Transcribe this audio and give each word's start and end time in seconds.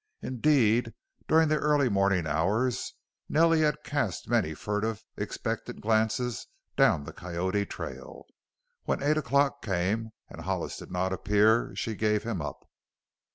Indeed, 0.23 0.95
during 1.27 1.47
the 1.47 1.59
early 1.59 1.87
morning 1.87 2.25
hours 2.25 2.95
Nellie 3.29 3.61
had 3.61 3.83
cast 3.83 4.27
many 4.27 4.55
furtive, 4.55 5.05
expectant 5.15 5.79
glances 5.79 6.47
down 6.75 7.03
the 7.03 7.13
Coyote 7.13 7.67
trail. 7.67 8.25
When 8.85 9.03
eight 9.03 9.17
o'clock 9.17 9.61
came 9.61 10.09
and 10.27 10.41
Hollis 10.41 10.77
did 10.77 10.89
not 10.89 11.13
appear 11.13 11.75
she 11.75 11.93
gave 11.93 12.23
him 12.23 12.41
up. 12.41 12.67